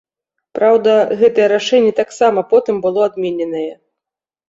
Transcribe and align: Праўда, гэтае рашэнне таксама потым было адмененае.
Праўда, 0.57 0.91
гэтае 1.19 1.47
рашэнне 1.55 1.93
таксама 2.01 2.47
потым 2.57 2.83
было 2.89 2.99
адмененае. 3.13 3.71